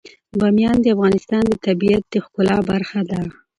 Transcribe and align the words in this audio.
بامیان 0.39 0.77
د 0.81 0.85
افغانستان 0.95 1.43
د 1.47 1.53
طبیعت 1.65 2.03
د 2.09 2.15
ښکلا 2.25 2.57
برخه 2.71 3.01
ده. 3.09 3.21